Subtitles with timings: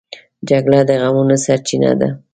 [0.49, 2.09] جګړه د غمونو سرچینه ده